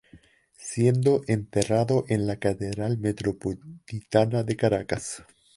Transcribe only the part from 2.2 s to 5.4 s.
la Catedral Metropolitana de Caracas.